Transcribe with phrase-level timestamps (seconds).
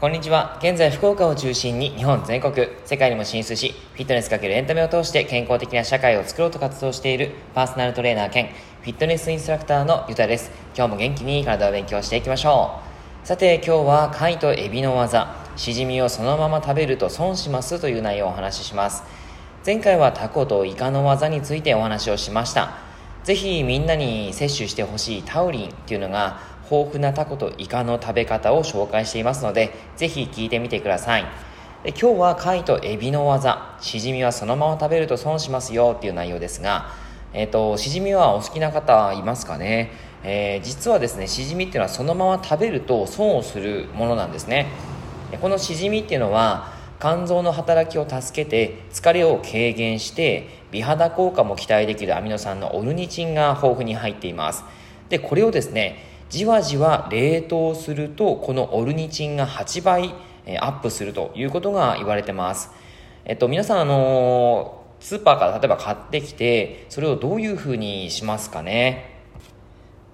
[0.00, 0.56] こんにちは。
[0.62, 10.52] 現在、福岡を中心に日本全国、世界にも進出し、フィットネスかけるエンタメを通して健康的な社会を作ろうと活動しているパーソナルトレーナー兼フィットネスインストラクターのゆたです。
[10.74, 12.80] 今日も元気に体を勉強していきましょ
[13.24, 13.26] う。
[13.26, 19.02] さて、今日は貝とエビの技、しじみをそのまま食べると損しますという内容をお話しします。
[19.66, 22.78] 前回はタコとイカの技についてお話をしました。
[23.22, 31.24] ぜひみんなに摂取してほしいタウリンっていうのが豊富なタコとイカの食べ方を紹介していますので、ぜひ聞いてみてください。
[31.82, 36.90] で今日は貝とエビの技、しじみはそのまま食べると損しますよっていう内容ですが、
[37.32, 39.92] えっ、ー、と、しじみはお好きな方いますかね？
[40.22, 44.66] えー、実はですね、しじみっていうのはそのまま食べると損をするものなんですね。
[45.40, 54.64] このしじみっていうのは、肝臓の働きを助けて疲れを軽減して美肌効果も期待できるアミノ酸のオルニチンが豊富に入っています
[55.08, 60.14] でこれをですねじわじわ冷凍するとこのオルニチンが8倍
[60.60, 62.70] アップするということが言われてます。
[63.24, 69.22] えっと、皆さん、あのスーパーから例えば買ってきて、それをどういうふうにしますかね？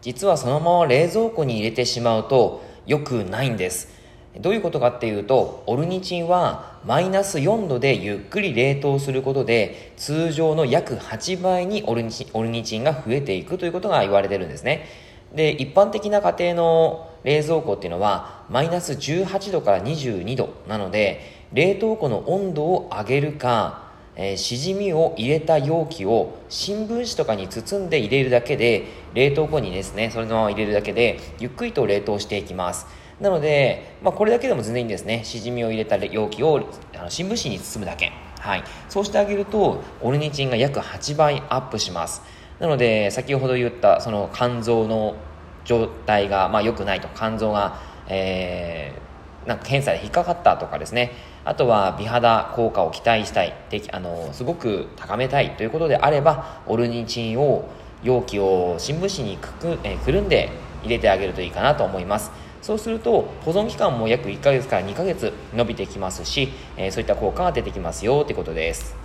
[0.00, 3.94] 実はそのまま冷蔵庫に入れてしまうと良くないんです。
[4.40, 14.86] どういうことかっていうと、オルニチンはマイナス4度でゆっくり冷凍することで、通常の約8倍にオルニチンが増えていくということが言われてるんですね。
[15.34, 32.86] で一般的な家庭の冷蔵庫っていうのはマイナス18度から22度なので冷凍庫の温度を上げるか、えー、しじみを入れた容器を新聞紙とかに包んで入れるだけで冷凍庫にですねそれのまま入れるだけでゆっくりと冷凍していきます。
[33.20, 35.24] なので、まあ、これだけでも全然いいんですね。
[35.24, 38.12] しじみを入れた容器をあの新聞紙に包むだけ。
[38.38, 38.64] はい。
[38.90, 42.22] そうしてあげるとオルニチンが約8倍アップします。
[42.60, 45.16] なので先ほど言ったその肝臓の
[45.64, 47.08] 状態がまあ良くないと。
[47.14, 51.12] 肝臓が、えー、なんか検査で引っかかったとかですね。
[51.44, 53.54] あとは美肌効果を期待したい。
[53.92, 55.56] あのすごく高めたい。
[55.56, 57.68] ということであればオルニチンを
[58.02, 60.50] 容器を新聞紙にくく、えー、くるんで
[60.82, 62.30] 入れてあげるといいかなと思います。
[62.62, 68.96] そうすると保存期間も約1ヶ月から2ヶ月伸びてきますし、えー、そういった効果が出てきますよということです。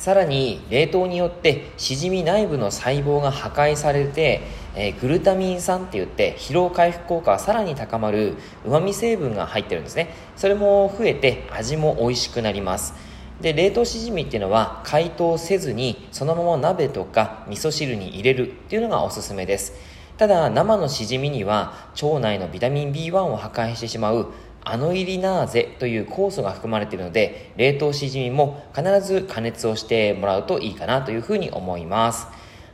[0.00, 4.40] さらに冷凍によってしじみ内部の細胞が破壊されて、
[4.74, 10.14] えー、グルタミン酸って言って疲労回復効果がさらに高まるうまみ成分が入ってるんですね。
[10.36, 12.94] それも増えて味も美味しくなります。
[13.42, 19.74] で冷凍しじみっていうのは解凍せずにそのまま鍋とか味噌汁に入れるっていうのがおすすめです。
[20.16, 24.32] ただ生のしじみには腸内のビタミン B1 を破壊してしまう
[24.70, 32.26] アノイリナーゼという酵素が含まれているので冷凍しじみも必ず加熱をしてもらうといいかなというふうに思います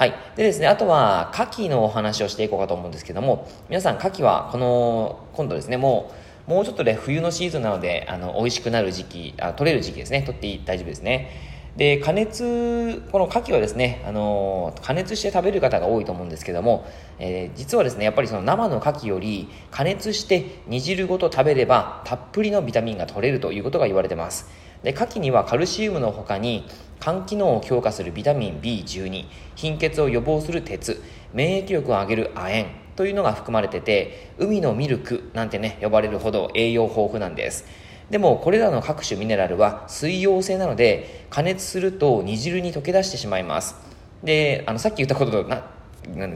[0.00, 0.14] はい。
[0.34, 6.10] でですね、あとは、牡蠣のお話をしていこうかと思うんですけども、皆さん、牡蠣は、この、今度ですね、も
[6.48, 11.28] う、もうちょっとで冬のシーズンなので、あの、美味しくなる時期、あ取れる時期ですね、取っていい大丈夫ですね。
[11.76, 16.86] で加熱この牡蠣はですねあの加熱して食べる方が多いと思うんですけども、
[17.18, 24.48] えー、実はですねやっぱりその生の牡蠣より加熱して煮汁ごと食べればたっぷりのビタミンが取れるということが言われてます。
[24.82, 26.66] で牡蠣にはカルシウムの他に
[27.00, 32.66] 肝機能を強化するビタミン B12 貧血を予防する鉄免疫力を上げる亜鉛
[32.96, 37.64] というのが含まれてて海のミルクなんてね呼ばれるほど栄養豊富なんです。
[38.10, 43.76] でもこれらの各種ミネラルは水溶性なので加熱すると煮汁に溶け出してしまいます。
[44.22, 45.62] であのさっき言ったこととな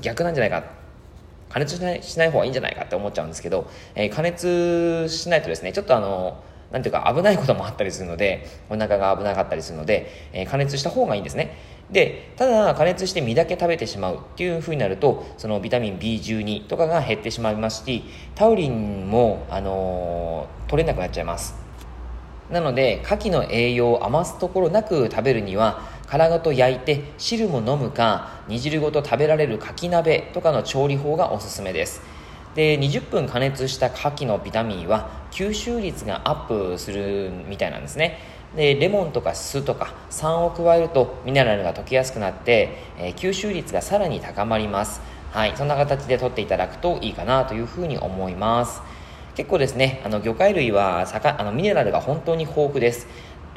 [0.00, 0.82] 逆なんじゃないか。
[1.48, 11.56] 加熱しないしない方がいいんじゃないかって思っちゃうんですけど、えー、加熱しないとですねちょっとあのなんていうか危ないこともあったりするのでお腹が危なかったりするので、えー、加熱した方がいいんですね。
[11.90, 18.04] でただ加熱して身だけ食べてしまうっていうふうになるとそのビタミン B12 とかが減ってしまいますし
[18.34, 21.61] タウリンも、あのー、取れなくなっちゃいます。
[22.52, 32.02] なので牡蠣の栄養を余すところなく食べるには殻ごと焼いて汁も飲むか煮汁ごと食べられる牡蠣鍋とかの調理法がおすすめです。
[32.54, 38.18] で20分加熱した牡蠣のビタミンは吸収率がアップするみたいなんですね。
[38.54, 42.68] でレモンとか酢とか酸を加えるとミネラルが溶けやすくなって、
[42.98, 45.00] えー、吸収率がさらに高まります。
[45.30, 48.82] はいそんな形で取っていただくといいかなというふうに思います。
[49.34, 53.06] 結構ですねあの魚介類はあのミネラルが本当に豊富です。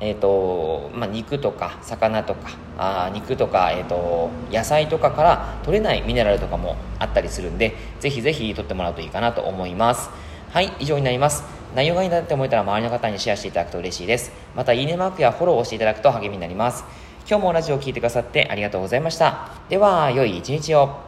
[0.00, 10.10] えーとまあ、肉とか魚とかあ肉とか、えーと、野菜とかから取れないミネラルとかもあったりするんでぜひぜひ取ってもらうといいかなと思います。
[10.50, 11.44] はい以上になります。
[11.74, 14.32] 内容がいいなって思えたら周りの方にシェアしていただくと嬉しいです。
[14.54, 16.84] またいいねマークやフォローをしていただくと励みになります。
[17.28, 19.52] 今日もラジオを聴いてくださってありがとうございました。
[19.68, 21.03] では良い一日を。